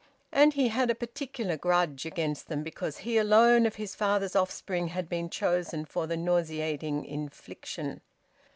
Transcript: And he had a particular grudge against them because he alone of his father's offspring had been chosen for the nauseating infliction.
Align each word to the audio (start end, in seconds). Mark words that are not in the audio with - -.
And 0.31 0.53
he 0.55 0.69
had 0.69 0.89
a 0.89 0.95
particular 0.95 1.57
grudge 1.57 2.07
against 2.07 2.47
them 2.47 2.63
because 2.63 2.97
he 3.05 3.17
alone 3.19 3.67
of 3.67 3.75
his 3.75 3.93
father's 3.93 4.35
offspring 4.35 4.87
had 4.87 5.07
been 5.07 5.29
chosen 5.29 5.85
for 5.85 6.07
the 6.07 6.17
nauseating 6.17 7.05
infliction. 7.05 8.01